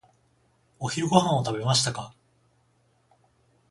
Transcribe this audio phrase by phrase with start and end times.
[0.79, 2.11] お昼ご飯を食べましたか？